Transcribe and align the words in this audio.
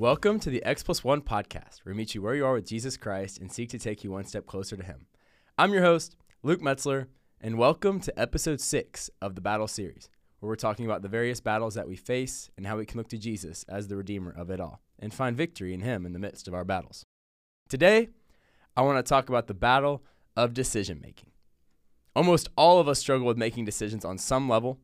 Welcome 0.00 0.40
to 0.40 0.48
the 0.48 0.64
X 0.64 0.82
Plus 0.82 1.04
One 1.04 1.20
podcast, 1.20 1.84
where 1.84 1.92
we 1.92 1.98
meet 1.98 2.14
you 2.14 2.22
where 2.22 2.34
you 2.34 2.46
are 2.46 2.54
with 2.54 2.64
Jesus 2.64 2.96
Christ 2.96 3.38
and 3.38 3.52
seek 3.52 3.68
to 3.68 3.78
take 3.78 4.02
you 4.02 4.10
one 4.10 4.24
step 4.24 4.46
closer 4.46 4.74
to 4.74 4.82
Him. 4.82 5.04
I'm 5.58 5.74
your 5.74 5.82
host, 5.82 6.16
Luke 6.42 6.62
Metzler, 6.62 7.08
and 7.38 7.58
welcome 7.58 8.00
to 8.00 8.18
episode 8.18 8.62
six 8.62 9.10
of 9.20 9.34
the 9.34 9.42
Battle 9.42 9.68
Series, 9.68 10.08
where 10.38 10.48
we're 10.48 10.56
talking 10.56 10.86
about 10.86 11.02
the 11.02 11.08
various 11.08 11.40
battles 11.40 11.74
that 11.74 11.86
we 11.86 11.96
face 11.96 12.48
and 12.56 12.66
how 12.66 12.78
we 12.78 12.86
can 12.86 12.96
look 12.96 13.08
to 13.08 13.18
Jesus 13.18 13.62
as 13.68 13.88
the 13.88 13.96
Redeemer 13.96 14.34
of 14.34 14.48
it 14.48 14.58
all 14.58 14.80
and 14.98 15.12
find 15.12 15.36
victory 15.36 15.74
in 15.74 15.82
Him 15.82 16.06
in 16.06 16.14
the 16.14 16.18
midst 16.18 16.48
of 16.48 16.54
our 16.54 16.64
battles. 16.64 17.04
Today, 17.68 18.08
I 18.78 18.80
want 18.80 19.04
to 19.04 19.06
talk 19.06 19.28
about 19.28 19.48
the 19.48 19.54
battle 19.54 20.02
of 20.34 20.54
decision 20.54 21.02
making. 21.02 21.28
Almost 22.16 22.48
all 22.56 22.80
of 22.80 22.88
us 22.88 23.00
struggle 23.00 23.26
with 23.26 23.36
making 23.36 23.66
decisions 23.66 24.06
on 24.06 24.16
some 24.16 24.48
level. 24.48 24.78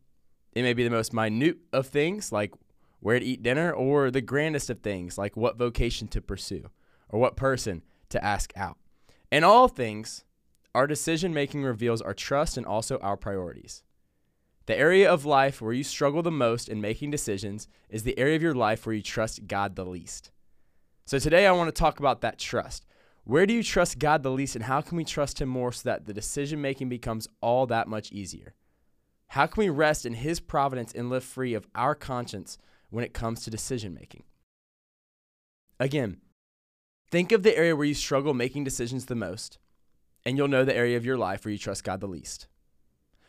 It 0.53 0.61
may 0.61 0.75
be 0.75 0.85
the 0.85 0.91
most 0.91 1.15
minute 1.15 1.57
of 1.73 1.87
things, 1.87 2.33
like 2.33 2.53
where 3.01 3.19
to 3.19 3.25
eat 3.25 3.43
dinner, 3.43 3.73
or 3.73 4.11
the 4.11 4.21
grandest 4.21 4.71
of 4.71 4.81
things, 4.81 5.19
like 5.19 5.37
what 5.37 5.59
vocation 5.59 6.09
to 6.09 6.21
pursue 6.21 6.71
or 7.09 7.21
what 7.21 7.37
person 7.37 7.83
to 8.09 8.25
ask 8.25 8.53
out. 8.57 8.79
In 9.31 9.45
all 9.45 9.69
things, 9.69 10.25
our 10.75 10.87
decision 10.87 11.33
making 11.33 11.63
reveals 11.63 12.03
our 12.03 12.15
trust 12.15 12.57
and 12.57 12.67
also 12.67 12.99
our 12.99 13.17
priorities. 13.17 13.83
The 14.67 14.79
area 14.79 15.11
of 15.11 15.25
life 15.25 15.63
where 15.63 15.73
you 15.73 15.85
struggle 15.85 16.23
the 16.23 16.31
most 16.31 16.69
in 16.69 16.81
making 16.81 17.13
decisions 17.13 17.69
is 17.89 18.03
the 18.03 18.19
area 18.19 18.37
of 18.37 18.43
your 18.43 18.55
life 18.55 18.85
where 18.85 18.95
you 18.95 19.03
trust 19.03 19.47
God 19.47 19.77
the 19.77 19.85
least. 19.85 20.33
So 21.05 21.21
today 21.21 21.47
I 21.47 21.53
want 21.53 21.69
to 21.69 21.79
talk 21.79 22.01
about 22.01 22.21
that 22.23 22.39
trust. 22.39 22.85
Where 23.23 23.47
do 23.47 23.55
you 23.55 23.63
trust 23.63 23.99
God 23.99 24.23
the 24.23 24.31
least, 24.31 24.55
and 24.55 24.65
how 24.65 24.81
can 24.81 24.97
we 24.97 25.05
trust 25.05 25.41
Him 25.41 25.49
more 25.49 25.73
so 25.73 25.89
that 25.89 26.07
the 26.07 26.15
decision 26.15 26.61
making 26.61 26.89
becomes 26.89 27.29
all 27.41 27.67
that 27.67 27.89
much 27.89 28.13
easier? 28.13 28.55
How 29.29 29.47
can 29.47 29.63
we 29.63 29.69
rest 29.69 30.05
in 30.05 30.15
His 30.15 30.41
providence 30.41 30.93
and 30.93 31.11
live 31.11 31.25
free 31.25 31.55
of 31.55 31.67
our 31.75 31.95
conscience 31.95 32.59
when 32.91 33.05
it 33.05 33.15
comes 33.15 33.43
to 33.45 33.51
decision 33.51 33.95
making? 33.95 34.25
Again, 35.79 36.19
think 37.11 37.33
of 37.33 37.43
the 37.43 37.57
area 37.57 37.77
where 37.77 37.87
you 37.87 37.95
struggle 37.95 38.35
making 38.35 38.65
decisions 38.65 39.07
the 39.07 39.15
most, 39.15 39.59
and 40.25 40.37
you'll 40.37 40.49
know 40.49 40.65
the 40.65 40.77
area 40.77 40.97
of 40.97 41.05
your 41.05 41.19
life 41.19 41.45
where 41.45 41.53
you 41.53 41.59
trust 41.59 41.85
God 41.85 42.01
the 42.01 42.07
least. 42.07 42.49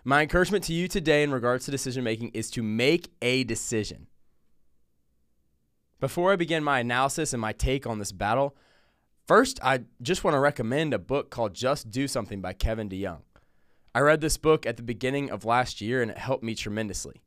My 0.04 0.22
encouragement 0.22 0.64
to 0.66 0.74
you 0.74 0.88
today 0.88 1.24
in 1.24 1.32
regards 1.32 1.66
to 1.66 1.72
decision 1.72 2.04
making 2.04 2.30
is 2.30 2.50
to 2.52 2.64
make 2.64 3.12
a 3.22 3.44
decision. 3.44 4.08
Before 6.00 6.32
I 6.32 6.36
begin 6.36 6.64
my 6.64 6.80
analysis 6.80 7.34
and 7.34 7.42
my 7.42 7.52
take 7.52 7.86
on 7.86 8.00
this 8.00 8.12
battle, 8.12 8.56
first 9.26 9.60
I 9.62 9.82
just 10.02 10.24
want 10.24 10.36
to 10.36 10.40
recommend 10.40 10.94
a 10.94 11.00
book 11.00 11.30
called 11.30 11.54
Just 11.54 11.92
Do 11.92 12.08
Something 12.08 12.40
by 12.40 12.54
Kevin 12.54 12.88
DeYoung. 12.88 13.24
I 13.94 14.00
read 14.00 14.22
this 14.22 14.38
book 14.38 14.66
at 14.66 14.78
the 14.78 14.84
beginning 14.84 15.32
of 15.32 15.44
last 15.44 15.82
year 15.82 16.02
and 16.02 16.12
it 16.12 16.20
helped 16.20 16.44
me 16.44 16.56
tremendously. 16.56 17.24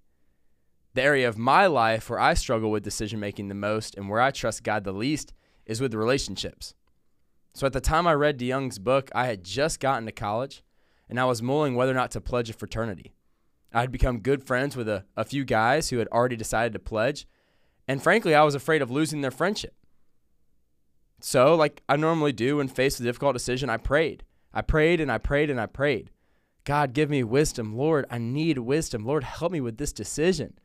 The 0.94 1.02
area 1.02 1.28
of 1.28 1.38
my 1.38 1.66
life 1.66 2.10
where 2.10 2.18
I 2.18 2.34
struggle 2.34 2.70
with 2.70 2.82
decision 2.82 3.20
making 3.20 3.48
the 3.48 3.54
most 3.54 3.96
and 3.96 4.08
where 4.08 4.20
I 4.20 4.30
trust 4.30 4.64
God 4.64 4.84
the 4.84 4.92
least 4.92 5.32
is 5.66 5.80
with 5.80 5.94
relationships. 5.94 6.74
So 7.54 7.66
at 7.66 7.72
the 7.72 7.80
time 7.80 8.06
I 8.06 8.14
read 8.14 8.38
DeYoung's 8.38 8.78
book, 8.78 9.10
I 9.14 9.26
had 9.26 9.44
just 9.44 9.80
gotten 9.80 10.06
to 10.06 10.12
college 10.12 10.62
and 11.08 11.18
I 11.18 11.24
was 11.24 11.42
mulling 11.42 11.74
whether 11.74 11.92
or 11.92 11.96
not 11.96 12.10
to 12.12 12.20
pledge 12.20 12.50
a 12.50 12.52
fraternity. 12.52 13.12
I 13.72 13.80
had 13.80 13.92
become 13.92 14.20
good 14.20 14.42
friends 14.42 14.76
with 14.76 14.88
a, 14.88 15.04
a 15.16 15.24
few 15.24 15.44
guys 15.44 15.90
who 15.90 15.98
had 15.98 16.08
already 16.08 16.36
decided 16.36 16.72
to 16.72 16.78
pledge, 16.78 17.26
and 17.86 18.02
frankly, 18.02 18.34
I 18.34 18.42
was 18.42 18.54
afraid 18.54 18.82
of 18.82 18.90
losing 18.90 19.20
their 19.20 19.30
friendship. 19.30 19.74
So, 21.20 21.54
like 21.54 21.82
I 21.88 21.96
normally 21.96 22.32
do 22.32 22.56
when 22.56 22.68
faced 22.68 22.98
with 22.98 23.06
a 23.06 23.08
difficult 23.08 23.34
decision, 23.34 23.68
I 23.68 23.76
prayed. 23.76 24.24
I 24.52 24.62
prayed 24.62 25.00
and 25.00 25.12
I 25.12 25.18
prayed 25.18 25.50
and 25.50 25.60
I 25.60 25.66
prayed. 25.66 26.10
God, 26.64 26.92
give 26.92 27.10
me 27.10 27.22
wisdom. 27.22 27.76
Lord, 27.76 28.06
I 28.10 28.18
need 28.18 28.58
wisdom. 28.58 29.04
Lord, 29.04 29.24
help 29.24 29.52
me 29.52 29.60
with 29.60 29.78
this 29.78 29.92
decision. 29.92 30.58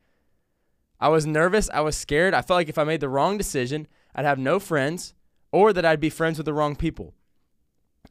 I 1.00 1.10
was 1.10 1.26
nervous. 1.26 1.70
I 1.74 1.81
was 1.81 1.96
scared. 1.96 2.34
I 2.34 2.42
felt 2.42 2.58
like 2.58 2.69
if 2.69 2.78
I 2.78 2.84
made 2.84 3.02
the 3.02 3.09
wrong 3.09 3.38
decision, 3.38 3.88
I'd 4.14 4.25
have 4.25 4.40
no 4.40 4.59
friends 4.59 5.14
or 5.52 5.74
that 5.74 5.86
I'd 5.86 6.00
be 6.00 6.09
friends 6.09 6.38
with 6.38 6.46
the 6.46 6.53
wrong 6.53 6.75
people. 6.75 7.14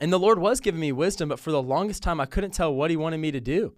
And 0.00 0.12
the 0.12 0.18
Lord 0.18 0.38
was 0.38 0.60
giving 0.60 0.80
me 0.80 0.92
wisdom, 0.92 1.28
but 1.28 1.38
for 1.38 1.50
the 1.50 1.62
longest 1.62 2.02
time, 2.02 2.20
I 2.20 2.26
couldn't 2.26 2.50
tell 2.52 2.74
what 2.74 2.90
He 2.90 2.96
wanted 2.96 3.18
me 3.18 3.30
to 3.30 3.40
do. 3.40 3.74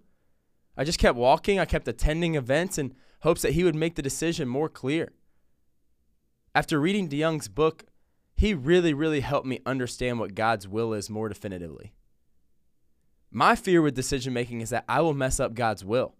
I 0.75 0.83
just 0.83 0.99
kept 0.99 1.17
walking. 1.17 1.59
I 1.59 1.65
kept 1.65 1.87
attending 1.87 2.35
events 2.35 2.77
in 2.77 2.93
hopes 3.21 3.41
that 3.41 3.53
He 3.53 3.63
would 3.63 3.75
make 3.75 3.95
the 3.95 4.01
decision 4.01 4.47
more 4.47 4.69
clear. 4.69 5.11
After 6.55 6.79
reading 6.79 7.07
DeYoung's 7.07 7.47
book, 7.47 7.85
he 8.37 8.53
really, 8.53 8.93
really 8.93 9.21
helped 9.21 9.47
me 9.47 9.59
understand 9.65 10.19
what 10.19 10.35
God's 10.35 10.67
will 10.67 10.93
is 10.93 11.09
more 11.09 11.27
definitively. 11.27 11.93
My 13.31 13.55
fear 13.55 13.81
with 13.81 13.95
decision 13.95 14.31
making 14.31 14.61
is 14.61 14.69
that 14.69 14.85
I 14.87 15.01
will 15.01 15.15
mess 15.15 15.39
up 15.39 15.55
God's 15.55 15.83
will. 15.83 16.15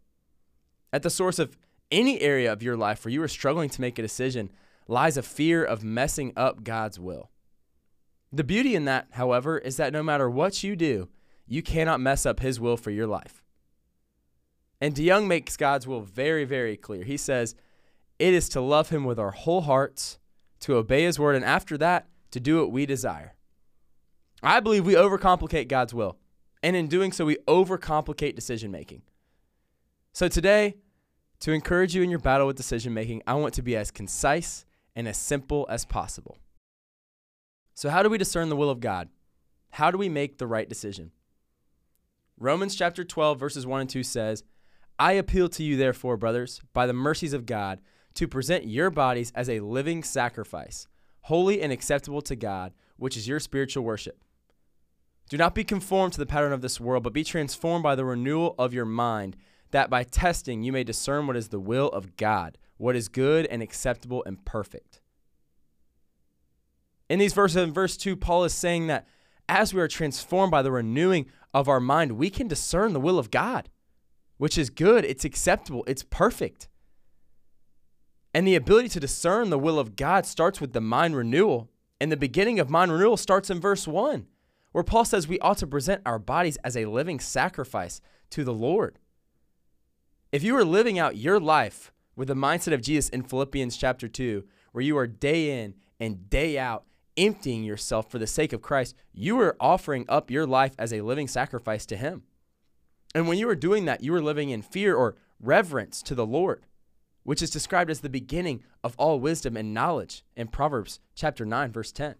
At 0.91 1.03
the 1.03 1.11
source 1.11 1.37
of 1.37 1.57
any 1.91 2.19
area 2.21 2.51
of 2.51 2.63
your 2.63 2.77
life 2.77 3.03
where 3.03 3.11
you 3.11 3.21
are 3.21 3.27
struggling 3.27 3.69
to 3.69 3.81
make 3.81 3.97
a 3.97 4.01
decision 4.01 4.51
lies 4.87 5.17
a 5.17 5.23
fear 5.23 5.63
of 5.63 5.83
messing 5.83 6.33
up 6.35 6.63
God's 6.63 6.99
will. 6.99 7.29
The 8.31 8.43
beauty 8.43 8.75
in 8.75 8.85
that, 8.85 9.07
however, 9.11 9.57
is 9.57 9.77
that 9.77 9.93
no 9.93 10.03
matter 10.03 10.29
what 10.29 10.63
you 10.63 10.75
do, 10.75 11.09
you 11.45 11.61
cannot 11.61 12.01
mess 12.01 12.25
up 12.25 12.39
His 12.39 12.59
will 12.59 12.77
for 12.77 12.91
your 12.91 13.07
life. 13.07 13.41
And 14.81 14.93
DeYoung 14.93 15.27
makes 15.27 15.57
God's 15.57 15.87
will 15.87 16.01
very, 16.01 16.45
very 16.45 16.77
clear. 16.77 17.03
He 17.03 17.17
says, 17.17 17.55
It 18.19 18.33
is 18.33 18.49
to 18.49 18.61
love 18.61 18.89
Him 18.89 19.05
with 19.05 19.17
our 19.17 19.31
whole 19.31 19.61
hearts, 19.61 20.19
to 20.61 20.75
obey 20.75 21.03
His 21.03 21.17
word, 21.17 21.35
and 21.35 21.45
after 21.45 21.77
that, 21.77 22.07
to 22.31 22.39
do 22.39 22.59
what 22.59 22.71
we 22.71 22.85
desire. 22.85 23.33
I 24.43 24.59
believe 24.59 24.85
we 24.85 24.93
overcomplicate 24.93 25.67
God's 25.67 25.93
will. 25.93 26.17
And 26.61 26.75
in 26.75 26.87
doing 26.87 27.11
so, 27.11 27.25
we 27.25 27.37
overcomplicate 27.47 28.35
decision 28.35 28.71
making. 28.71 29.03
So 30.13 30.27
today, 30.27 30.75
to 31.41 31.51
encourage 31.51 31.95
you 31.95 32.03
in 32.03 32.09
your 32.09 32.19
battle 32.19 32.47
with 32.47 32.57
decision 32.57 32.93
making, 32.93 33.21
I 33.27 33.35
want 33.35 33.53
to 33.55 33.61
be 33.61 33.75
as 33.75 33.91
concise 33.91 34.65
and 34.95 35.07
as 35.07 35.17
simple 35.17 35.65
as 35.69 35.85
possible. 35.85 36.37
So, 37.75 37.89
how 37.89 38.01
do 38.01 38.09
we 38.09 38.17
discern 38.17 38.49
the 38.49 38.55
will 38.55 38.69
of 38.69 38.79
God? 38.79 39.09
How 39.71 39.91
do 39.91 39.97
we 39.97 40.09
make 40.09 40.37
the 40.37 40.47
right 40.47 40.67
decision? 40.67 41.11
Romans 42.39 42.75
chapter 42.75 43.03
12, 43.03 43.39
verses 43.39 43.65
1 43.65 43.81
and 43.81 43.89
2 43.89 44.03
says, 44.03 44.43
I 44.99 45.13
appeal 45.13 45.49
to 45.49 45.63
you, 45.63 45.77
therefore, 45.77 46.17
brothers, 46.17 46.61
by 46.73 46.87
the 46.87 46.93
mercies 46.93 47.33
of 47.33 47.45
God, 47.45 47.79
to 48.15 48.27
present 48.27 48.67
your 48.67 48.89
bodies 48.89 49.31
as 49.35 49.47
a 49.47 49.59
living 49.59 50.03
sacrifice, 50.03 50.87
holy 51.21 51.61
and 51.61 51.71
acceptable 51.71 52.21
to 52.23 52.35
God, 52.35 52.73
which 52.97 53.15
is 53.15 53.27
your 53.27 53.39
spiritual 53.39 53.83
worship. 53.83 54.23
Do 55.29 55.37
not 55.37 55.53
be 55.53 55.63
conformed 55.63 56.13
to 56.13 56.19
the 56.19 56.25
pattern 56.25 56.53
of 56.53 56.61
this 56.61 56.79
world, 56.79 57.03
but 57.03 57.13
be 57.13 57.23
transformed 57.23 57.83
by 57.83 57.95
the 57.95 58.05
renewal 58.05 58.55
of 58.57 58.73
your 58.73 58.85
mind, 58.85 59.35
that 59.71 59.89
by 59.89 60.03
testing 60.03 60.63
you 60.63 60.71
may 60.71 60.83
discern 60.83 61.27
what 61.27 61.37
is 61.37 61.49
the 61.49 61.59
will 61.59 61.89
of 61.89 62.15
God, 62.17 62.57
what 62.77 62.95
is 62.95 63.07
good 63.07 63.45
and 63.47 63.61
acceptable 63.61 64.23
and 64.25 64.43
perfect. 64.45 65.01
In 67.09 67.19
these 67.19 67.33
verses, 67.33 67.57
in 67.57 67.73
verse 67.73 67.97
2, 67.97 68.15
Paul 68.15 68.43
is 68.43 68.53
saying 68.53 68.87
that 68.87 69.07
as 69.49 69.73
we 69.73 69.81
are 69.81 69.87
transformed 69.87 70.51
by 70.51 70.61
the 70.61 70.71
renewing 70.71 71.27
of 71.53 71.69
our 71.69 71.79
mind, 71.79 72.13
we 72.13 72.29
can 72.29 72.47
discern 72.47 72.93
the 72.93 72.99
will 72.99 73.17
of 73.17 73.31
God, 73.31 73.69
which 74.37 74.57
is 74.57 74.69
good, 74.69 75.05
it's 75.05 75.23
acceptable, 75.23 75.83
it's 75.87 76.03
perfect. 76.03 76.67
And 78.33 78.45
the 78.47 78.55
ability 78.55 78.89
to 78.89 78.99
discern 78.99 79.49
the 79.49 79.57
will 79.57 79.79
of 79.79 79.95
God 79.95 80.25
starts 80.25 80.61
with 80.61 80.73
the 80.73 80.81
mind 80.81 81.15
renewal. 81.15 81.71
And 81.99 82.11
the 82.11 82.17
beginning 82.17 82.59
of 82.59 82.69
mind 82.69 82.91
renewal 82.91 83.17
starts 83.17 83.49
in 83.49 83.59
verse 83.59 83.87
1, 83.87 84.27
where 84.73 84.83
Paul 84.83 85.05
says 85.05 85.27
we 85.27 85.39
ought 85.39 85.57
to 85.59 85.65
present 85.65 86.03
our 86.05 86.19
bodies 86.19 86.57
as 86.57 86.77
a 86.77 86.85
living 86.85 87.19
sacrifice 87.19 87.99
to 88.29 88.43
the 88.43 88.53
Lord. 88.53 88.99
If 90.29 90.43
you 90.43 90.57
are 90.57 90.65
living 90.65 90.99
out 90.99 91.15
your 91.15 91.39
life 91.39 91.93
with 92.17 92.27
the 92.27 92.33
mindset 92.33 92.73
of 92.73 92.81
Jesus 92.81 93.07
in 93.07 93.23
Philippians 93.23 93.77
chapter 93.77 94.09
2, 94.09 94.43
where 94.73 94.83
you 94.83 94.97
are 94.97 95.07
day 95.07 95.63
in 95.63 95.75
and 96.01 96.29
day 96.29 96.59
out 96.59 96.83
emptying 97.15 97.63
yourself 97.63 98.11
for 98.11 98.19
the 98.19 98.27
sake 98.27 98.51
of 98.51 98.61
Christ, 98.61 98.93
you 99.13 99.39
are 99.39 99.55
offering 99.57 100.05
up 100.09 100.29
your 100.29 100.45
life 100.45 100.73
as 100.77 100.91
a 100.91 100.99
living 100.99 101.29
sacrifice 101.29 101.85
to 101.85 101.95
Him. 101.95 102.23
And 103.15 103.29
when 103.29 103.37
you 103.37 103.47
are 103.47 103.55
doing 103.55 103.85
that, 103.85 104.03
you 104.03 104.13
are 104.15 104.21
living 104.21 104.49
in 104.49 104.61
fear 104.61 104.95
or 104.95 105.15
reverence 105.39 106.01
to 106.03 106.13
the 106.13 106.25
Lord, 106.25 106.65
which 107.23 107.41
is 107.41 107.49
described 107.49 107.89
as 107.89 108.01
the 108.01 108.09
beginning 108.09 108.63
of 108.83 108.95
all 108.97 109.21
wisdom 109.21 109.55
and 109.55 109.73
knowledge 109.73 110.25
in 110.35 110.49
Proverbs 110.49 110.99
chapter 111.15 111.45
9, 111.45 111.71
verse 111.71 111.93
10. 111.93 112.15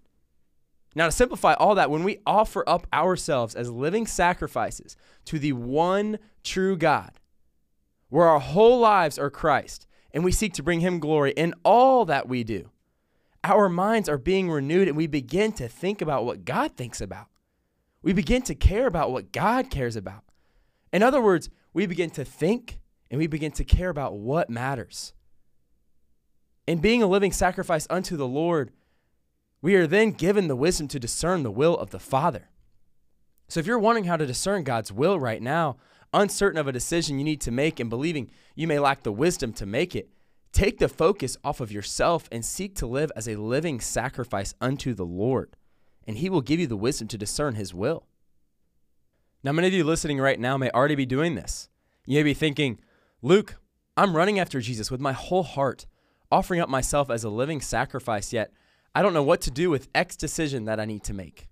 Now, 0.96 1.08
to 1.08 1.12
simplify 1.12 1.56
all 1.56 1.76
that, 1.76 1.92
when 1.92 2.06
we 2.06 2.22
offer 2.26 2.64
up 2.68 2.88
ourselves 2.94 3.54
as 3.54 3.70
living 3.70 4.08
sacrifices 4.08 4.96
to 5.26 5.38
the 5.38 5.52
one 5.52 6.20
true 6.42 6.78
God, 6.78 7.12
where 8.10 8.28
our 8.28 8.40
whole 8.40 8.80
lives 8.80 9.20
are 9.20 9.30
Christ, 9.30 9.88
and 10.12 10.24
we 10.24 10.32
seek 10.32 10.54
to 10.54 10.64
bring 10.64 10.80
Him 10.80 11.00
glory 11.00 11.32
in 11.32 11.54
all 11.64 12.06
that 12.06 12.28
we 12.28 12.44
do, 12.44 12.70
our 13.44 13.70
minds 13.70 14.10
are 14.10 14.18
being 14.18 14.50
renewed 14.50 14.88
and 14.88 14.98
we 14.98 15.08
begin 15.08 15.52
to 15.54 15.68
think 15.68 16.02
about 16.02 16.26
what 16.26 16.46
God 16.46 16.76
thinks 16.76 17.00
about. 17.00 17.28
We 18.02 18.14
begin 18.14 18.42
to 18.44 18.56
care 18.56 18.88
about 18.88 19.12
what 19.12 19.32
God 19.32 19.70
cares 19.70 19.96
about. 19.96 20.24
In 20.92 21.04
other 21.04 21.22
words, 21.22 21.50
we 21.74 21.86
begin 21.86 22.10
to 22.12 22.26
think 22.26 22.80
and 23.10 23.20
we 23.20 23.28
begin 23.28 23.52
to 23.54 23.64
care 23.64 23.90
about 23.90 24.18
what 24.18 24.50
matters. 24.50 25.14
In 26.66 26.80
being 26.80 27.02
a 27.02 27.08
living 27.08 27.32
sacrifice 27.32 27.88
unto 27.90 28.18
the 28.18 28.28
Lord, 28.28 28.72
we 29.62 29.76
are 29.76 29.88
then 29.88 30.12
given 30.12 30.48
the 30.48 30.56
wisdom 30.56 30.88
to 30.90 31.00
discern 31.00 31.44
the 31.44 31.52
will 31.52 31.78
of 31.78 31.92
the 31.92 32.00
Father. 32.00 32.50
So 33.48 33.60
if 33.60 33.66
you're 33.66 33.80
wondering 33.80 34.06
how 34.06 34.18
to 34.18 34.26
discern 34.26 34.64
God's 34.64 34.92
will 34.92 35.20
right 35.20 35.42
now, 35.42 35.78
uncertain 36.18 36.60
of 36.60 36.68
a 36.68 36.72
decision 36.74 37.18
you 37.18 37.24
need 37.24 37.42
to 37.42 37.52
make 37.52 37.80
and 37.80 37.90
believing 37.90 38.30
you 38.56 38.68
may 38.68 38.80
lack 38.80 39.04
the 39.04 39.12
wisdom 39.12 39.54
to 39.54 39.66
make 39.66 39.96
it, 39.96 40.10
Take 40.58 40.80
the 40.80 40.90
focus 40.90 41.38
off 41.44 41.60
of 41.60 41.72
yourself 41.72 42.28
and 42.32 42.44
seek 42.44 42.74
to 42.78 42.88
live 42.88 43.12
as 43.16 43.28
a 43.28 43.36
living 43.36 43.80
sacrifice 43.80 44.56
unto 44.60 44.96
the 44.96 45.06
Lord, 45.06 45.56
and 46.08 46.18
He 46.18 46.32
will 46.32 46.42
give 46.42 46.60
you 46.60 46.66
the 46.66 46.76
wisdom 46.76 47.08
to 47.10 47.18
discern 47.18 47.54
His 47.54 47.76
will. 47.76 48.08
Now, 49.44 49.52
many 49.52 49.68
of 49.68 49.74
you 49.74 49.84
listening 49.84 50.20
right 50.20 50.40
now 50.40 50.58
may 50.58 50.72
already 50.72 50.96
be 50.96 51.06
doing 51.06 51.36
this. 51.36 51.70
You 52.08 52.18
may 52.18 52.24
be 52.24 52.34
thinking, 52.34 52.80
Luke, 53.22 53.58
I'm 53.96 54.16
running 54.16 54.40
after 54.40 54.60
Jesus 54.60 54.90
with 54.90 55.00
my 55.00 55.14
whole 55.14 55.44
heart, 55.44 55.86
offering 56.32 56.60
up 56.60 56.70
myself 56.70 57.12
as 57.12 57.24
a 57.24 57.30
living 57.30 57.62
sacrifice, 57.62 58.34
yet 58.34 58.52
I 58.96 59.04
don't 59.04 59.14
know 59.14 59.22
what 59.22 59.42
to 59.42 59.52
do 59.52 59.70
with 59.70 59.90
X 59.94 60.16
decision 60.16 60.66
that 60.66 60.80
I 60.80 60.86
need 60.86 61.04
to 61.04 61.14
make. 61.14 61.50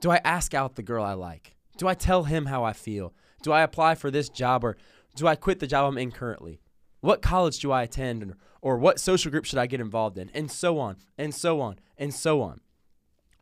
Do 0.00 0.12
I 0.12 0.20
ask 0.24 0.54
out 0.54 0.76
the 0.76 0.82
girl 0.84 1.04
I 1.04 1.14
like? 1.14 1.56
Do 1.76 1.88
I 1.88 1.94
tell 1.94 2.22
him 2.22 2.46
how 2.46 2.62
I 2.62 2.72
feel? 2.72 3.14
Do 3.44 3.52
I 3.52 3.60
apply 3.60 3.94
for 3.94 4.10
this 4.10 4.30
job 4.30 4.64
or 4.64 4.78
do 5.14 5.28
I 5.28 5.36
quit 5.36 5.60
the 5.60 5.66
job 5.66 5.86
I'm 5.86 5.98
in 5.98 6.10
currently? 6.10 6.60
What 7.00 7.20
college 7.20 7.58
do 7.58 7.70
I 7.70 7.82
attend 7.82 8.34
or 8.62 8.78
what 8.78 8.98
social 8.98 9.30
group 9.30 9.44
should 9.44 9.58
I 9.58 9.66
get 9.66 9.82
involved 9.82 10.16
in? 10.16 10.30
And 10.32 10.50
so 10.50 10.78
on, 10.78 10.96
and 11.18 11.34
so 11.34 11.60
on, 11.60 11.78
and 11.98 12.12
so 12.14 12.40
on. 12.40 12.62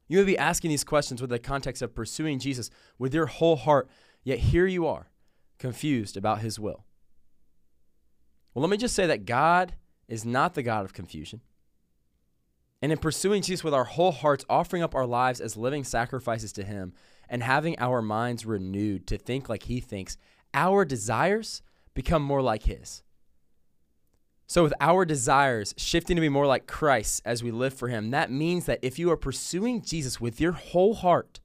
You 0.09 0.19
may 0.19 0.25
be 0.25 0.37
asking 0.37 0.71
these 0.71 0.83
questions 0.83 1.21
with 1.21 1.31
the 1.31 1.39
context 1.39 1.81
of 1.83 1.95
pursuing 1.95 2.41
Jesus 2.41 2.69
with 2.99 3.15
your 3.15 3.27
whole 3.27 3.55
heart, 3.55 3.89
yet 4.25 4.41
here 4.41 4.67
you 4.67 4.89
are, 4.89 5.13
confused 5.61 6.17
about 6.17 6.41
his 6.41 6.59
will. 6.59 6.85
Well, 8.53 8.63
let 8.63 8.71
me 8.71 8.77
just 8.77 8.97
say 8.97 9.07
that 9.07 9.25
God 9.25 9.75
is 10.09 10.25
not 10.25 10.55
the 10.55 10.65
God 10.65 10.85
of 10.85 10.93
confusion. 10.93 11.43
And 12.83 12.91
in 12.91 12.99
pursuing 12.99 13.43
Jesus 13.43 13.63
with 13.63 13.73
our 13.73 13.85
whole 13.85 14.11
hearts, 14.11 14.45
offering 14.51 14.83
up 14.83 14.97
our 14.97 15.07
lives 15.07 15.41
as 15.41 15.57
living 15.57 15.85
sacrifices 15.85 16.53
to 16.55 16.65
Him, 16.65 16.93
and 17.33 17.43
having 17.43 17.75
our 17.79 18.03
minds 18.03 18.45
renewed 18.45 19.07
to 19.07 19.17
think 19.17 19.49
like 19.49 19.65
He 19.65 19.81
thinks, 19.81 20.19
our 20.53 20.85
desires 20.85 21.63
become 21.95 22.23
more 22.23 22.43
like 22.43 22.65
His. 22.65 23.03
So, 24.47 24.63
with 24.63 24.75
our 24.83 25.07
desires 25.07 25.75
shifting 25.79 26.15
to 26.15 26.21
be 26.21 26.29
more 26.29 26.47
like 26.47 26.67
Christ 26.67 27.23
as 27.25 27.43
we 27.43 27.51
live 27.51 27.73
for 27.73 27.89
Him, 27.89 28.11
that 28.11 28.31
means 28.31 28.67
that 28.67 28.81
if 28.83 28.99
you 28.99 29.11
are 29.11 29.17
pursuing 29.17 29.81
Jesus 29.81 30.21
with 30.21 30.43
your 30.43 30.53
whole 30.53 30.95
heart, 30.95 31.41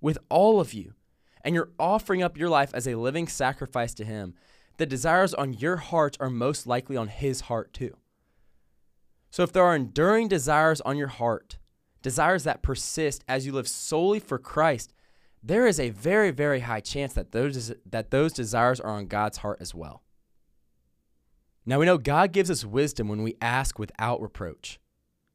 with 0.00 0.18
all 0.28 0.58
of 0.58 0.74
you, 0.74 0.94
and 1.42 1.54
you're 1.54 1.70
offering 1.78 2.20
up 2.20 2.36
your 2.36 2.48
life 2.48 2.74
as 2.74 2.88
a 2.88 2.96
living 2.96 3.28
sacrifice 3.28 3.94
to 3.94 4.04
Him, 4.04 4.34
the 4.76 4.86
desires 4.86 5.32
on 5.34 5.52
your 5.52 5.76
heart 5.76 6.16
are 6.18 6.30
most 6.30 6.66
likely 6.66 6.96
on 6.96 7.06
His 7.06 7.42
heart 7.42 7.72
too. 7.72 7.96
So, 9.30 9.44
if 9.44 9.52
there 9.52 9.62
are 9.62 9.76
enduring 9.76 10.26
desires 10.26 10.80
on 10.80 10.96
your 10.96 11.08
heart, 11.08 11.58
desires 12.02 12.44
that 12.44 12.62
persist 12.62 13.24
as 13.28 13.46
you 13.46 13.52
live 13.52 13.68
solely 13.68 14.20
for 14.20 14.38
Christ, 14.38 14.92
there 15.42 15.66
is 15.66 15.80
a 15.80 15.90
very, 15.90 16.30
very 16.30 16.60
high 16.60 16.80
chance 16.80 17.12
that 17.14 17.32
those, 17.32 17.72
that 17.86 18.10
those 18.10 18.32
desires 18.32 18.80
are 18.80 18.90
on 18.90 19.06
God's 19.06 19.38
heart 19.38 19.58
as 19.60 19.74
well. 19.74 20.02
Now 21.64 21.78
we 21.78 21.86
know 21.86 21.98
God 21.98 22.32
gives 22.32 22.50
us 22.50 22.64
wisdom 22.64 23.08
when 23.08 23.22
we 23.22 23.36
ask 23.40 23.78
without 23.78 24.20
reproach. 24.20 24.80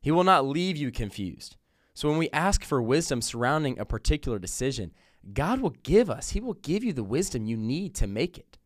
He 0.02 0.12
will 0.12 0.24
not 0.24 0.46
leave 0.46 0.78
you 0.78 0.92
confused. 0.92 1.56
So 1.94 2.10
when 2.10 2.18
we 2.18 2.30
ask 2.32 2.64
for 2.64 2.82
wisdom 2.82 3.22
surrounding 3.22 3.80
a 3.80 3.86
particular 3.86 4.38
decision, 4.38 4.92
God 5.34 5.62
will 5.62 5.76
give 5.82 6.10
us, 6.10 6.32
He 6.32 6.42
will 6.42 6.54
give 6.54 6.84
you 6.84 6.94
the 6.94 7.04
wisdom 7.04 7.46
you 7.46 7.58
need 7.58 7.96
to 7.96 8.06
make 8.06 8.38
it. 8.38 8.58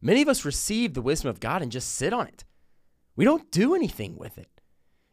Many 0.00 0.22
of 0.22 0.28
us 0.28 0.44
receive 0.44 0.92
the 0.92 1.02
wisdom 1.02 1.30
of 1.30 1.40
God 1.40 1.62
and 1.62 1.72
just 1.72 1.94
sit 1.94 2.12
on 2.12 2.26
it. 2.26 2.44
We 3.16 3.24
don't 3.24 3.50
do 3.50 3.74
anything 3.74 4.16
with 4.16 4.38
it. 4.38 4.53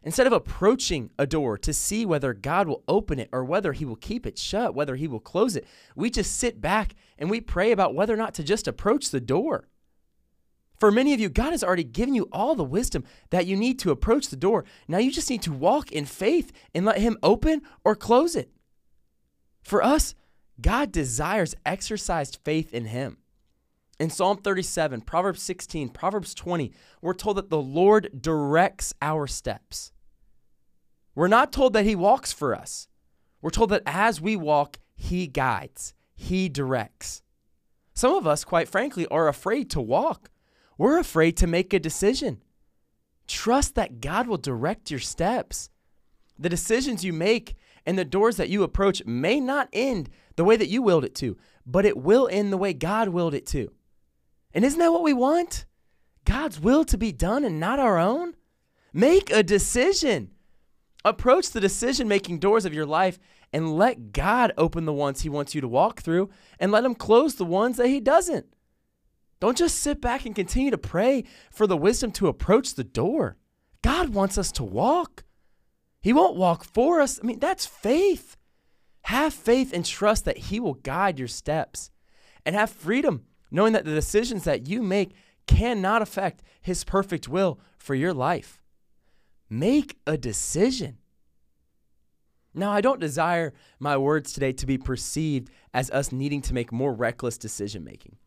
Instead 0.03 0.25
of 0.25 0.33
approaching 0.33 1.12
a 1.19 1.27
door 1.27 1.57
to 1.59 1.74
see 1.74 2.06
whether 2.06 2.33
God 2.33 2.68
will 2.68 2.83
open 2.88 3.19
it 3.19 3.30
or 3.31 3.45
whether 3.45 3.74
He 3.74 3.86
will 3.86 3.95
keep 3.95 4.25
it 4.25 4.38
shut, 4.38 4.74
whether 4.74 4.95
He 4.95 5.07
will 5.07 5.19
close 5.19 5.56
it, 5.56 5.68
we 5.95 6.09
just 6.09 6.36
sit 6.36 6.59
back 6.59 6.95
and 7.19 7.30
we 7.30 7.39
pray 7.39 7.71
about 7.71 7.94
whether 7.94 8.13
or 8.13 8.18
not 8.18 8.33
to 8.36 8.44
just 8.44 8.68
approach 8.68 9.09
the 9.09 9.19
door. 9.19 9.68
For 10.80 10.92
many 10.92 11.13
of 11.13 11.19
you, 11.19 11.30
God 11.30 11.51
has 11.51 11.63
already 11.63 11.83
given 11.83 12.15
you 12.15 12.27
all 12.31 12.56
the 12.56 12.63
wisdom 12.63 13.03
that 13.30 13.45
you 13.45 13.56
need 13.56 13.77
to 13.80 13.92
approach 13.92 14.30
the 14.30 14.36
door. 14.36 14.65
Now 14.88 14.98
you 14.98 15.12
just 15.12 15.30
need 15.30 15.44
to 15.44 15.51
walk 15.51 15.92
in 15.92 16.06
faith 16.06 16.51
and 16.74 16.83
let 16.83 16.97
Him 16.97 17.19
open 17.21 17.62
or 17.83 17.95
close 17.95 18.36
it. 18.36 18.50
For 19.62 19.83
us, 19.83 20.15
God 20.59 20.92
desires 20.92 21.54
exercised 21.63 22.39
faith 22.44 22.74
in 22.74 22.86
Him. 22.86 23.18
In 24.01 24.09
Psalm 24.09 24.38
37, 24.38 25.01
Proverbs 25.01 25.44
16, 25.44 25.89
Proverbs 25.89 26.33
20, 26.33 26.74
we're 27.01 27.13
told 27.13 27.38
that 27.38 27.51
the 27.51 27.62
Lord 27.62 28.09
directs 28.19 28.95
our 29.00 29.27
steps. 29.27 29.92
We're 31.13 31.27
not 31.27 31.51
told 31.51 31.74
that 31.74 31.86
He 31.86 31.95
walks 31.95 32.33
for 32.33 32.56
us. 32.56 32.88
We're 33.44 33.51
told 33.51 33.69
that 33.69 33.83
as 33.86 34.19
we 34.19 34.36
walk, 34.36 34.80
He 34.95 35.27
guides, 35.27 35.94
He 36.15 36.50
directs. 36.50 37.21
Some 37.94 38.15
of 38.15 38.25
us, 38.25 38.44
quite 38.44 38.68
frankly, 38.68 39.06
are 39.12 39.27
afraid 39.27 39.69
to 39.69 39.81
walk 39.81 40.31
we're 40.81 40.97
afraid 40.97 41.38
to 41.38 41.45
make 41.45 41.75
a 41.75 41.80
decision. 41.80 42.42
Trust 43.27 43.75
that 43.75 44.01
God 44.01 44.27
will 44.27 44.38
direct 44.38 44.89
your 44.89 45.00
steps. 45.00 45.69
The 46.39 46.50
decisions 46.50 47.06
you 47.06 47.13
make 47.13 47.56
and 47.86 48.00
the 48.00 48.06
doors 48.06 48.38
that 48.38 48.50
you 48.50 48.63
approach 48.63 49.06
may 49.06 49.39
not 49.39 49.69
end 49.71 50.09
the 50.38 50.44
way 50.44 50.57
that 50.57 50.69
you 50.69 50.81
willed 50.81 51.06
it 51.06 51.13
to, 51.15 51.38
but 51.68 51.86
it 51.86 51.97
will 51.97 52.27
end 52.31 52.51
the 52.51 52.57
way 52.57 52.74
God 52.74 53.09
willed 53.09 53.36
it 53.36 53.45
to. 53.47 53.71
And 54.53 54.65
isn't 54.65 54.80
that 54.80 54.92
what 54.92 55.03
we 55.03 55.13
want? 55.13 55.65
God's 56.25 56.59
will 56.59 56.86
to 56.86 56.98
be 56.98 57.12
done 57.12 57.44
and 57.44 57.59
not 57.59 57.80
our 57.80 57.98
own? 57.98 58.36
Make 58.94 59.31
a 59.31 59.44
decision. 59.44 60.31
Approach 61.03 61.50
the 61.50 61.62
decision 61.62 62.07
making 62.07 62.39
doors 62.39 62.65
of 62.65 62.74
your 62.74 62.86
life 62.86 63.18
and 63.53 63.75
let 63.75 64.13
God 64.13 64.53
open 64.57 64.86
the 64.86 64.94
ones 64.94 65.21
He 65.21 65.30
wants 65.30 65.56
you 65.56 65.62
to 65.62 65.68
walk 65.68 66.01
through 66.01 66.30
and 66.59 66.71
let 66.71 66.83
Him 66.83 66.95
close 66.95 67.36
the 67.36 67.45
ones 67.45 67.77
that 67.77 67.88
He 67.88 68.00
doesn't. 68.00 68.45
Don't 69.39 69.57
just 69.57 69.80
sit 69.80 70.00
back 70.00 70.25
and 70.25 70.36
continue 70.36 70.69
to 70.69 70.77
pray 70.77 71.24
for 71.50 71.65
the 71.65 71.75
wisdom 71.75 72.12
to 72.13 72.27
approach 72.27 72.75
the 72.75 72.83
door. 72.83 73.38
God 73.81 74.09
wants 74.09 74.38
us 74.38 74.51
to 74.54 74.63
walk. 74.63 75.24
He 76.01 76.13
won't 76.13 76.36
walk 76.36 76.63
for 76.63 77.01
us. 77.01 77.19
I 77.21 77.25
mean, 77.25 77.39
that's 77.39 77.65
faith. 77.65 78.38
Have 79.06 79.33
faith 79.33 79.74
and 79.74 79.83
trust 79.83 80.25
that 80.25 80.38
He 80.38 80.59
will 80.59 80.75
guide 80.75 81.18
your 81.18 81.27
steps. 81.27 81.89
And 82.45 82.56
have 82.56 82.69
freedom, 82.69 83.25
knowing 83.51 83.74
that 83.74 83.86
the 83.86 83.94
decisions 83.94 84.45
that 84.45 84.68
you 84.68 84.81
make 84.81 85.13
cannot 85.45 86.01
affect 86.01 86.42
His 86.62 86.83
perfect 86.83 87.27
will 87.27 87.59
for 87.77 87.94
your 87.94 88.13
life. 88.13 88.62
Make 89.50 89.98
a 90.07 90.18
decision. 90.18 90.98
Now, 92.53 92.71
I 92.71 92.81
don't 92.81 93.00
desire 93.00 93.53
my 93.80 93.98
words 93.98 94.33
today 94.33 94.51
to 94.53 94.65
be 94.65 94.77
perceived 94.77 95.50
as 95.74 95.92
us 95.92 96.12
needing 96.12 96.42
to 96.44 96.53
make 96.53 96.71
more 96.71 96.94
reckless 96.94 97.37
decision 97.37 97.83
making. 97.83 98.18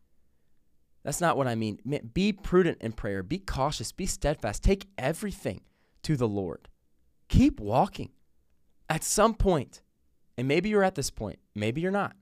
That's 1.03 1.21
not 1.21 1.37
what 1.37 1.47
I 1.47 1.53
mean. 1.53 1.79
Be 2.13 2.33
prudent 2.33 2.79
in 2.81 2.91
prayer. 2.93 3.21
Be 3.21 3.37
cautious. 3.37 3.91
Be 3.91 4.07
steadfast. 4.07 4.63
Take 4.63 4.87
everything 4.97 5.61
to 6.01 6.15
the 6.15 6.27
Lord. 6.27 6.67
Keep 7.29 7.59
walking. 7.59 8.09
At 8.89 9.03
some 9.03 9.35
point, 9.35 9.81
and 10.37 10.47
maybe 10.47 10.69
you're 10.69 10.83
at 10.83 10.95
this 10.95 11.11
point, 11.11 11.39
maybe 11.53 11.81
you're 11.81 11.91
not. 11.91 12.15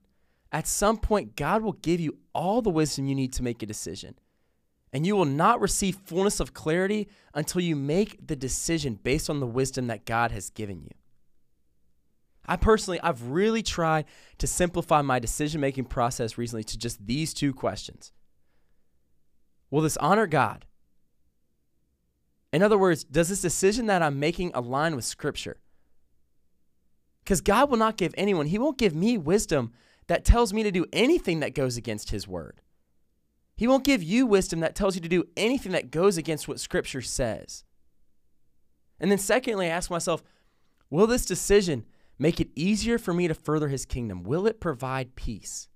At 0.54 0.68
some 0.68 0.98
point, 0.98 1.34
God 1.34 1.62
will 1.62 1.72
give 1.72 1.98
you 1.98 2.16
all 2.32 2.62
the 2.62 2.70
wisdom 2.70 3.06
you 3.06 3.16
need 3.16 3.32
to 3.32 3.42
make 3.42 3.60
a 3.64 3.66
decision. 3.66 4.14
And 4.92 5.04
you 5.04 5.16
will 5.16 5.24
not 5.24 5.60
receive 5.60 5.96
fullness 5.96 6.38
of 6.38 6.54
clarity 6.54 7.08
until 7.34 7.60
you 7.60 7.74
make 7.74 8.24
the 8.24 8.36
decision 8.36 9.00
based 9.02 9.28
on 9.28 9.40
the 9.40 9.48
wisdom 9.48 9.88
that 9.88 10.04
God 10.06 10.30
has 10.30 10.50
given 10.50 10.80
you. 10.80 10.92
I 12.46 12.54
personally, 12.56 13.00
I've 13.00 13.30
really 13.30 13.64
tried 13.64 14.04
to 14.38 14.46
simplify 14.46 15.02
my 15.02 15.18
decision 15.18 15.60
making 15.60 15.86
process 15.86 16.38
recently 16.38 16.62
to 16.64 16.78
just 16.78 17.04
these 17.04 17.34
two 17.34 17.52
questions 17.52 18.12
Will 19.72 19.82
this 19.82 19.96
honor 19.96 20.28
God? 20.28 20.66
In 22.52 22.62
other 22.62 22.78
words, 22.78 23.02
does 23.02 23.28
this 23.28 23.42
decision 23.42 23.86
that 23.86 24.02
I'm 24.02 24.20
making 24.20 24.52
align 24.54 24.94
with 24.94 25.04
Scripture? 25.04 25.56
Because 27.24 27.40
God 27.40 27.70
will 27.70 27.78
not 27.78 27.96
give 27.96 28.14
anyone, 28.16 28.46
He 28.46 28.58
won't 28.58 28.78
give 28.78 28.94
me 28.94 29.18
wisdom 29.18 29.72
that 30.06 30.24
tells 30.24 30.52
me 30.52 30.62
to 30.62 30.70
do 30.70 30.86
anything 30.92 31.40
that 31.40 31.54
goes 31.54 31.76
against 31.76 32.10
His 32.10 32.28
word. 32.28 32.60
He 33.56 33.68
won't 33.68 33.84
give 33.84 34.02
you 34.02 34.26
wisdom 34.26 34.60
that 34.60 34.74
tells 34.74 34.94
you 34.94 35.00
to 35.00 35.08
do 35.08 35.24
anything 35.36 35.72
that 35.72 35.90
goes 35.90 36.16
against 36.16 36.48
what 36.48 36.60
Scripture 36.60 37.02
says. 37.02 37.64
And 38.98 39.10
then, 39.10 39.18
secondly, 39.18 39.66
I 39.66 39.70
ask 39.70 39.90
myself, 39.90 40.22
will 40.90 41.06
this 41.06 41.26
decision 41.26 41.84
make 42.18 42.40
it 42.40 42.50
easier 42.54 42.98
for 42.98 43.14
me 43.14 43.28
to 43.28 43.34
further 43.34 43.68
His 43.68 43.86
kingdom? 43.86 44.22
Will 44.22 44.46
it 44.46 44.60
provide 44.60 45.16
peace? 45.16 45.68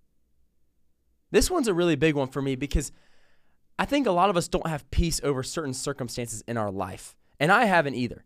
This 1.31 1.51
one's 1.51 1.69
a 1.69 1.75
really 1.75 1.97
big 1.97 2.15
one 2.15 2.29
for 2.29 2.43
me 2.43 2.57
because 2.57 2.91
I 3.79 3.85
think 3.85 4.07
a 4.07 4.13
lot 4.13 4.31
of 4.31 4.37
us 4.37 4.49
don't 4.49 4.67
have 4.67 4.91
peace 4.91 5.21
over 5.23 5.43
certain 5.43 5.75
circumstances 5.75 6.43
in 6.49 6.57
our 6.57 6.71
life, 6.71 7.15
and 7.39 7.53
I 7.53 7.67
haven't 7.67 7.95
either. 7.95 8.25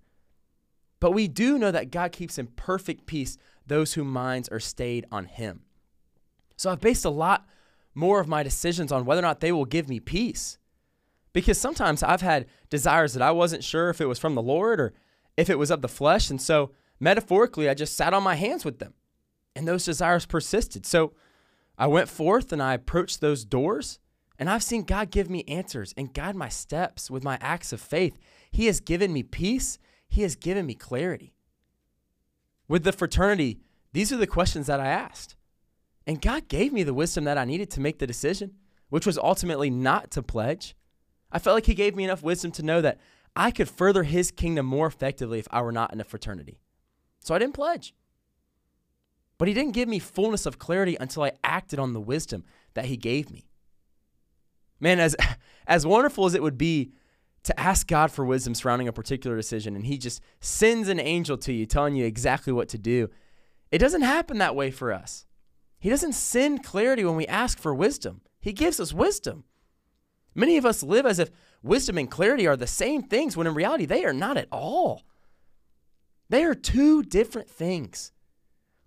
But 0.98 1.10
we 1.10 1.28
do 1.28 1.58
know 1.58 1.72
that 1.72 1.90
God 1.90 2.12
keeps 2.12 2.38
in 2.38 2.46
perfect 2.46 3.06
peace 3.06 3.36
those 3.66 3.94
whose 3.94 4.06
minds 4.06 4.48
are 4.48 4.60
stayed 4.60 5.04
on 5.10 5.26
Him. 5.26 5.62
So 6.62 6.70
I've 6.70 6.80
based 6.80 7.04
a 7.04 7.10
lot 7.10 7.44
more 7.92 8.20
of 8.20 8.28
my 8.28 8.44
decisions 8.44 8.92
on 8.92 9.04
whether 9.04 9.18
or 9.18 9.22
not 9.22 9.40
they 9.40 9.50
will 9.50 9.64
give 9.64 9.88
me 9.88 9.98
peace. 9.98 10.58
Because 11.32 11.58
sometimes 11.58 12.04
I've 12.04 12.20
had 12.20 12.46
desires 12.70 13.14
that 13.14 13.22
I 13.22 13.32
wasn't 13.32 13.64
sure 13.64 13.90
if 13.90 14.00
it 14.00 14.06
was 14.06 14.20
from 14.20 14.36
the 14.36 14.42
Lord 14.42 14.78
or 14.78 14.92
if 15.36 15.50
it 15.50 15.58
was 15.58 15.72
of 15.72 15.82
the 15.82 15.88
flesh. 15.88 16.30
And 16.30 16.40
so 16.40 16.70
metaphorically, 17.00 17.68
I 17.68 17.74
just 17.74 17.96
sat 17.96 18.14
on 18.14 18.22
my 18.22 18.36
hands 18.36 18.64
with 18.64 18.78
them. 18.78 18.94
And 19.56 19.66
those 19.66 19.84
desires 19.84 20.24
persisted. 20.24 20.86
So 20.86 21.14
I 21.76 21.88
went 21.88 22.08
forth 22.08 22.52
and 22.52 22.62
I 22.62 22.74
approached 22.74 23.20
those 23.20 23.44
doors 23.44 23.98
And 24.38 24.48
I've 24.48 24.62
seen 24.62 24.84
God 24.84 25.10
give 25.10 25.28
me 25.28 25.42
answers 25.48 25.92
and 25.96 26.14
guide 26.14 26.36
my 26.36 26.48
steps 26.48 27.10
with 27.10 27.24
my 27.24 27.38
acts 27.40 27.72
of 27.72 27.80
faith. 27.80 28.20
He 28.52 28.66
has 28.66 28.78
given 28.78 29.12
me 29.12 29.24
peace, 29.24 29.78
He 30.08 30.22
has 30.22 30.36
given 30.36 30.66
me 30.66 30.74
clarity. 30.74 31.34
With 32.68 32.84
the 32.84 32.92
fraternity, 32.92 33.58
these 33.92 34.12
are 34.12 34.16
the 34.16 34.28
questions 34.28 34.68
that 34.68 34.78
I 34.78 34.86
asked. 34.86 35.34
And 36.06 36.20
God 36.20 36.48
gave 36.48 36.72
me 36.72 36.82
the 36.82 36.94
wisdom 36.94 37.24
that 37.24 37.38
I 37.38 37.44
needed 37.44 37.70
to 37.72 37.80
make 37.80 37.98
the 37.98 38.06
decision, 38.06 38.54
which 38.88 39.06
was 39.06 39.18
ultimately 39.18 39.70
not 39.70 40.10
to 40.12 40.22
pledge. 40.22 40.74
I 41.30 41.38
felt 41.38 41.54
like 41.54 41.66
He 41.66 41.74
gave 41.74 41.94
me 41.94 42.04
enough 42.04 42.22
wisdom 42.22 42.50
to 42.52 42.62
know 42.62 42.80
that 42.80 42.98
I 43.34 43.50
could 43.50 43.68
further 43.68 44.02
His 44.02 44.30
kingdom 44.30 44.66
more 44.66 44.86
effectively 44.86 45.38
if 45.38 45.48
I 45.50 45.62
were 45.62 45.72
not 45.72 45.92
in 45.92 46.00
a 46.00 46.04
fraternity. 46.04 46.58
So 47.20 47.34
I 47.34 47.38
didn't 47.38 47.54
pledge. 47.54 47.94
But 49.38 49.48
He 49.48 49.54
didn't 49.54 49.72
give 49.72 49.88
me 49.88 49.98
fullness 49.98 50.44
of 50.44 50.58
clarity 50.58 50.96
until 51.00 51.22
I 51.22 51.32
acted 51.44 51.78
on 51.78 51.92
the 51.92 52.00
wisdom 52.00 52.44
that 52.74 52.86
He 52.86 52.96
gave 52.96 53.30
me. 53.30 53.46
Man, 54.80 54.98
as, 54.98 55.16
as 55.66 55.86
wonderful 55.86 56.26
as 56.26 56.34
it 56.34 56.42
would 56.42 56.58
be 56.58 56.92
to 57.44 57.58
ask 57.58 57.86
God 57.86 58.12
for 58.12 58.24
wisdom 58.24 58.54
surrounding 58.54 58.88
a 58.88 58.92
particular 58.92 59.36
decision 59.36 59.74
and 59.76 59.86
He 59.86 59.98
just 59.98 60.20
sends 60.40 60.88
an 60.88 61.00
angel 61.00 61.38
to 61.38 61.52
you 61.52 61.64
telling 61.64 61.94
you 61.94 62.04
exactly 62.04 62.52
what 62.52 62.68
to 62.70 62.78
do, 62.78 63.08
it 63.70 63.78
doesn't 63.78 64.02
happen 64.02 64.38
that 64.38 64.56
way 64.56 64.70
for 64.70 64.92
us. 64.92 65.26
He 65.82 65.90
doesn't 65.90 66.12
send 66.12 66.62
clarity 66.62 67.04
when 67.04 67.16
we 67.16 67.26
ask 67.26 67.58
for 67.58 67.74
wisdom, 67.74 68.20
He 68.40 68.52
gives 68.52 68.78
us 68.78 68.92
wisdom. 68.92 69.42
Many 70.32 70.56
of 70.56 70.64
us 70.64 70.84
live 70.84 71.04
as 71.04 71.18
if 71.18 71.32
wisdom 71.60 71.98
and 71.98 72.08
clarity 72.08 72.46
are 72.46 72.56
the 72.56 72.68
same 72.68 73.02
things 73.02 73.36
when 73.36 73.48
in 73.48 73.54
reality 73.54 73.84
they 73.84 74.04
are 74.04 74.12
not 74.12 74.36
at 74.36 74.46
all. 74.52 75.02
They 76.28 76.44
are 76.44 76.54
two 76.54 77.02
different 77.02 77.50
things. 77.50 78.12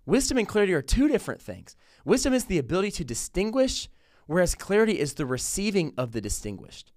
Wisdom 0.06 0.38
and 0.38 0.48
clarity 0.48 0.72
are 0.72 0.80
two 0.80 1.06
different 1.06 1.42
things. 1.42 1.76
Wisdom 2.06 2.32
is 2.32 2.46
the 2.46 2.56
ability 2.56 2.92
to 2.92 3.04
distinguish, 3.04 3.90
whereas 4.26 4.54
clarity 4.54 4.98
is 4.98 5.14
the 5.14 5.26
receiving 5.26 5.92
of 5.98 6.12
the 6.12 6.22
distinguished. 6.22 6.92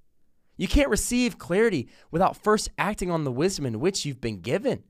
You 0.55 0.69
can't 0.69 0.89
receive 0.89 1.37
clarity 1.37 1.89
without 2.09 2.37
first 2.37 2.69
acting 2.77 3.11
on 3.11 3.25
the 3.25 3.33
wisdom 3.33 3.65
in 3.65 3.81
which 3.81 4.05
you've 4.05 4.21
been 4.21 4.39
given. 4.39 4.85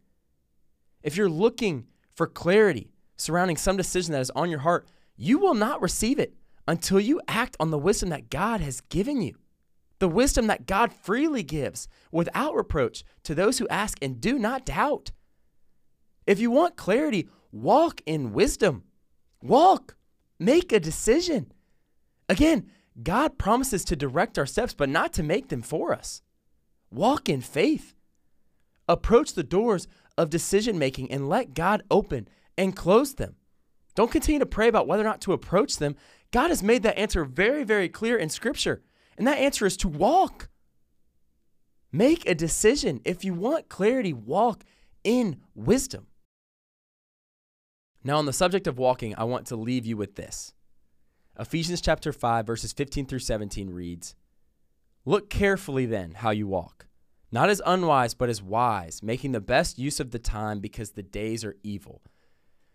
If 1.02 1.18
you're 1.18 1.30
looking 1.32 1.88
for 2.14 2.28
clarity 2.28 2.92
surrounding 3.18 3.58
some 3.58 3.76
decision 3.76 4.14
that 4.14 4.22
is 4.22 4.32
on 4.32 4.52
your 4.52 4.60
heart, 4.60 4.88
you 5.22 5.38
will 5.38 5.54
not 5.54 5.82
receive 5.82 6.18
it 6.18 6.34
until 6.66 7.00
you 7.00 7.20
act 7.28 7.58
on 7.60 7.72
the 7.72 7.78
wisdom 7.78 8.08
that 8.10 8.30
God 8.30 8.62
has 8.62 8.80
given 8.80 9.22
you. 9.22 9.36
The 10.00 10.08
wisdom 10.08 10.48
that 10.48 10.66
God 10.66 10.94
freely 10.94 11.44
gives 11.44 11.90
without 12.10 12.56
reproach 12.56 13.04
to 13.24 13.36
those 13.36 13.58
who 13.58 13.68
ask 13.68 13.98
and 14.02 14.22
do 14.22 14.40
not 14.40 14.66
doubt. 14.66 15.12
If 16.26 16.40
you 16.40 16.50
want 16.52 16.78
clarity, 16.78 17.28
walk 17.52 18.02
in 18.06 18.32
wisdom. 18.32 18.84
Walk. 19.42 19.98
Make 20.40 20.72
a 20.72 20.80
decision. 20.80 21.52
Again, 22.30 22.70
God 23.04 23.38
promises 23.38 23.84
to 23.86 23.98
direct 23.98 24.40
our 24.40 24.46
steps, 24.46 24.74
but 24.74 24.88
not 24.88 25.12
to 25.14 25.24
make 25.24 25.50
them 25.50 25.62
for 25.62 25.92
us. 25.92 26.22
Walk 26.92 27.28
in 27.28 27.42
faith. 27.42 27.94
Approach 28.88 29.34
the 29.34 29.44
doors 29.44 29.86
of 30.18 30.30
decision 30.30 30.80
making 30.80 31.12
and 31.12 31.28
let 31.28 31.54
God 31.54 31.84
open 31.92 32.30
and 32.58 32.74
close 32.74 33.16
them. 33.16 33.36
Don't 34.00 34.10
continue 34.10 34.40
to 34.40 34.46
pray 34.46 34.70
about 34.70 34.88
whether 34.88 35.04
or 35.04 35.06
not 35.06 35.20
to 35.24 35.34
approach 35.34 35.76
them. 35.76 35.98
God 36.32 36.52
has 36.52 36.64
made 36.64 36.84
that 36.84 36.98
answer 36.98 37.26
very, 37.26 37.66
very 37.66 37.90
clear 37.90 38.16
in 38.16 38.30
Scripture, 38.30 38.82
and 39.18 39.28
that 39.28 39.40
answer 39.40 39.66
is 39.66 39.76
to 39.76 39.90
walk. 39.90 40.48
Make 41.92 42.26
a 42.26 42.34
decision. 42.34 43.02
If 43.04 43.26
you 43.26 43.34
want 43.34 43.68
clarity, 43.68 44.14
walk 44.14 44.64
in 45.04 45.42
wisdom. 45.54 46.08
Now, 48.02 48.16
on 48.16 48.26
the 48.26 48.32
subject 48.32 48.68
of 48.68 48.78
walking, 48.78 49.16
I 49.18 49.26
want 49.26 49.48
to 49.48 49.58
leave 49.58 49.86
you 49.86 49.98
with 49.98 50.16
this. 50.16 50.54
Ephesians 51.38 51.82
chapter 51.82 52.14
5 52.14 52.48
verses 52.48 52.72
15 52.72 53.06
through 53.06 53.20
17 53.20 53.70
reads, 53.70 54.16
Look 55.04 55.30
carefully 55.30 55.86
then 55.86 56.14
how 56.14 56.30
you 56.30 56.48
walk, 56.48 56.88
not 57.34 57.50
as 57.50 57.62
unwise 57.66 58.14
but 58.14 58.30
as 58.30 58.42
wise, 58.42 59.04
making 59.04 59.34
the 59.34 59.42
best 59.42 59.78
use 59.78 60.00
of 60.00 60.12
the 60.12 60.20
time 60.20 60.62
because 60.62 60.92
the 60.92 61.04
days 61.04 61.44
are 61.44 61.58
evil. 61.64 62.02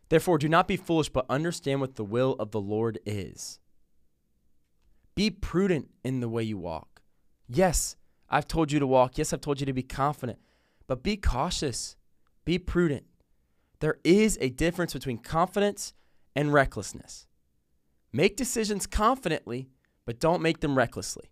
Therefore 0.08 0.38
do 0.38 0.48
not 0.48 0.68
be 0.68 0.76
foolish 0.76 1.08
but 1.08 1.26
understand 1.28 1.80
what 1.80 1.96
the 1.96 2.04
will 2.04 2.32
of 2.38 2.50
the 2.50 2.60
Lord 2.60 2.98
is. 3.06 3.58
Be 5.14 5.30
prudent 5.30 5.90
in 6.02 6.20
the 6.20 6.28
way 6.28 6.42
you 6.42 6.58
walk. 6.58 7.02
Yes, 7.48 7.96
I've 8.28 8.48
told 8.48 8.72
you 8.72 8.78
to 8.80 8.86
walk. 8.86 9.16
Yes, 9.16 9.32
I've 9.32 9.40
told 9.40 9.60
you 9.60 9.66
to 9.66 9.72
be 9.72 9.82
confident, 9.82 10.38
but 10.86 11.02
be 11.02 11.16
cautious. 11.16 11.96
Be 12.44 12.58
prudent. 12.58 13.04
There 13.80 13.98
is 14.02 14.38
a 14.40 14.50
difference 14.50 14.92
between 14.92 15.18
confidence 15.18 15.94
and 16.34 16.52
recklessness. 16.52 17.26
Make 18.12 18.36
decisions 18.36 18.86
confidently, 18.86 19.68
but 20.06 20.20
don't 20.20 20.42
make 20.42 20.60
them 20.60 20.76
recklessly. 20.76 21.30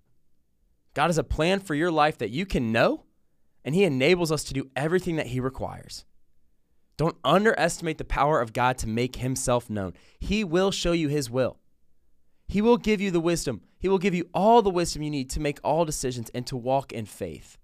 God 0.94 1.06
has 1.08 1.18
a 1.18 1.24
plan 1.24 1.60
for 1.60 1.74
your 1.74 1.90
life 1.90 2.18
that 2.18 2.30
you 2.30 2.44
can 2.44 2.72
know, 2.72 3.04
and 3.64 3.74
He 3.74 3.84
enables 3.84 4.30
us 4.30 4.44
to 4.44 4.54
do 4.54 4.70
everything 4.76 5.16
that 5.16 5.28
He 5.28 5.40
requires. 5.40 6.04
Don't 7.02 7.18
underestimate 7.24 7.98
the 7.98 8.04
power 8.04 8.40
of 8.40 8.52
God 8.52 8.78
to 8.78 8.86
make 8.86 9.16
Himself 9.16 9.68
known. 9.68 9.94
He 10.20 10.44
will 10.44 10.70
show 10.70 10.92
you 10.92 11.08
His 11.08 11.28
will. 11.28 11.58
He 12.46 12.62
will 12.62 12.76
give 12.76 13.00
you 13.00 13.10
the 13.10 13.18
wisdom. 13.18 13.62
He 13.76 13.88
will 13.88 13.98
give 13.98 14.14
you 14.14 14.28
all 14.32 14.62
the 14.62 14.70
wisdom 14.70 15.02
you 15.02 15.10
need 15.10 15.28
to 15.30 15.40
make 15.40 15.58
all 15.64 15.84
decisions 15.84 16.30
and 16.32 16.46
to 16.46 16.56
walk 16.56 16.92
in 16.92 17.06
faith. 17.06 17.58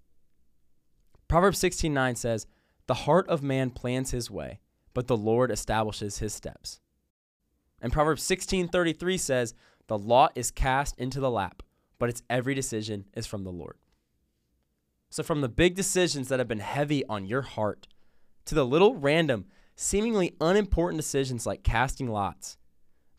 Proverbs 1.28 1.60
16:9 1.60 2.16
says, 2.16 2.48
"The 2.88 3.06
heart 3.06 3.28
of 3.28 3.40
man 3.40 3.70
plans 3.70 4.10
his 4.10 4.28
way, 4.28 4.58
but 4.92 5.06
the 5.06 5.16
Lord 5.16 5.52
establishes 5.52 6.18
his 6.18 6.34
steps." 6.34 6.80
And 7.80 7.92
Proverbs 7.92 8.24
16:33 8.24 9.16
says, 9.16 9.54
"The 9.86 9.98
lot 9.98 10.32
is 10.34 10.50
cast 10.50 10.98
into 10.98 11.20
the 11.20 11.30
lap, 11.30 11.62
but 12.00 12.08
its 12.08 12.24
every 12.28 12.56
decision 12.56 13.06
is 13.14 13.28
from 13.28 13.44
the 13.44 13.52
Lord." 13.52 13.78
So 15.10 15.22
from 15.22 15.42
the 15.42 15.48
big 15.48 15.76
decisions 15.76 16.26
that 16.26 16.40
have 16.40 16.48
been 16.48 16.58
heavy 16.58 17.04
on 17.04 17.24
your 17.24 17.42
heart 17.42 17.86
to 18.48 18.54
the 18.54 18.66
little 18.66 18.96
random, 18.96 19.44
seemingly 19.76 20.34
unimportant 20.40 20.98
decisions 20.98 21.46
like 21.46 21.62
casting 21.62 22.08
lots, 22.08 22.56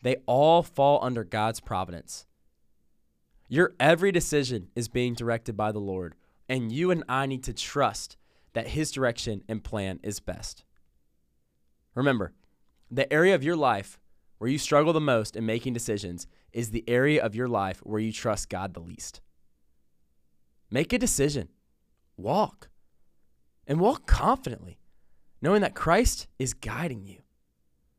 they 0.02 0.16
all 0.26 0.62
fall 0.62 0.98
under 1.02 1.22
God's 1.22 1.60
providence. 1.60 2.26
Your 3.48 3.74
every 3.78 4.10
decision 4.10 4.68
is 4.74 4.88
being 4.88 5.14
directed 5.14 5.56
by 5.56 5.70
the 5.70 5.78
Lord, 5.78 6.16
and 6.48 6.72
you 6.72 6.90
and 6.90 7.04
I 7.08 7.26
need 7.26 7.44
to 7.44 7.52
trust 7.52 8.16
that 8.54 8.68
his 8.68 8.90
direction 8.90 9.42
and 9.48 9.62
plan 9.62 10.00
is 10.02 10.18
best. 10.18 10.64
Remember, 11.94 12.32
the 12.90 13.12
area 13.12 13.34
of 13.36 13.44
your 13.44 13.56
life 13.56 14.00
where 14.38 14.50
you 14.50 14.58
struggle 14.58 14.92
the 14.92 15.00
most 15.00 15.36
in 15.36 15.46
making 15.46 15.74
decisions 15.74 16.26
is 16.52 16.70
the 16.70 16.84
area 16.88 17.22
of 17.22 17.36
your 17.36 17.46
life 17.46 17.78
where 17.84 18.00
you 18.00 18.10
trust 18.10 18.48
God 18.48 18.74
the 18.74 18.80
least. 18.80 19.20
Make 20.72 20.92
a 20.92 20.98
decision, 20.98 21.50
walk, 22.16 22.68
and 23.66 23.78
walk 23.78 24.06
confidently, 24.06 24.79
knowing 25.42 25.62
that 25.62 25.74
Christ 25.74 26.26
is 26.38 26.54
guiding 26.54 27.06
you. 27.06 27.22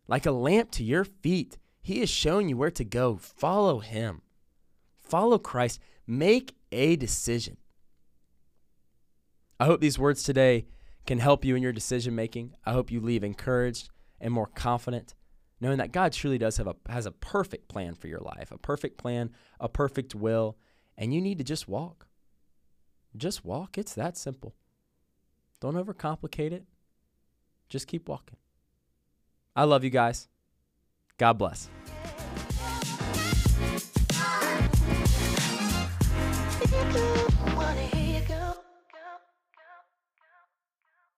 Like 0.08 0.26
a 0.26 0.32
lamp 0.32 0.72
to 0.72 0.84
your 0.84 1.04
feet, 1.04 1.58
He 1.82 2.02
is 2.02 2.10
showing 2.10 2.50
you 2.50 2.58
where 2.58 2.72
to 2.72 2.84
go. 2.84 3.18
Follow 3.18 3.80
Him, 3.80 4.22
follow 5.00 5.38
Christ, 5.38 5.80
make 6.06 6.56
a 6.72 6.96
decision. 6.96 7.58
I 9.60 9.66
hope 9.66 9.80
these 9.80 10.00
words 10.00 10.24
today 10.24 10.66
can 11.06 11.20
help 11.20 11.46
you 11.46 11.56
in 11.56 11.64
your 11.64 11.72
decision 11.72 12.16
making. 12.16 12.56
I 12.66 12.74
hope 12.74 12.92
you 12.92 13.00
leave 13.00 13.24
encouraged 13.24 13.90
and 14.20 14.34
more 14.34 14.48
confident 14.48 15.14
knowing 15.62 15.78
that 15.78 15.92
God 15.92 16.12
truly 16.12 16.40
does 16.40 16.58
have 16.58 16.68
a 16.68 16.76
has 16.90 17.06
a 17.06 17.12
perfect 17.12 17.70
plan 17.70 17.94
for 17.94 18.08
your 18.08 18.20
life, 18.20 18.52
a 18.52 18.58
perfect 18.58 18.98
plan, 18.98 19.30
a 19.60 19.70
perfect 19.70 20.16
will, 20.16 20.58
and 20.98 21.14
you 21.14 21.22
need 21.22 21.38
to 21.38 21.44
just 21.44 21.68
walk. 21.68 22.08
Just 23.16 23.46
walk. 23.46 23.78
It's 23.78 23.94
that 23.94 24.18
simple. 24.18 24.56
Don't 25.62 25.76
overcomplicate 25.76 26.52
it. 26.52 26.66
Just 27.72 27.88
keep 27.88 28.10
walking. 28.10 28.36
I 29.56 29.64
love 29.64 29.86
you 29.86 29.90
guys. 29.90 30.28
God 31.18 31.38
bless. 31.38 31.70